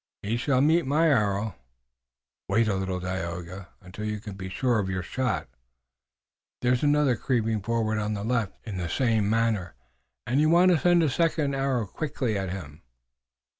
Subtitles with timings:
[0.23, 1.53] He shall meet my arrow."
[2.47, 5.47] "Wait a little, Dagaeoga, until you can be sure of your shot.
[6.63, 9.75] There is another creeping forward on the left in the same manner,
[10.25, 12.81] and you'll want to send a second arrow quickly at him."